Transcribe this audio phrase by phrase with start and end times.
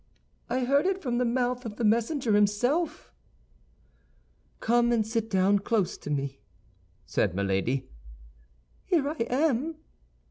[0.49, 3.13] "I heard it from the mouth of the messenger himself."
[4.59, 6.39] "Come and sit down close to me,"
[7.05, 7.87] said Milady.
[8.87, 9.75] "Here I am."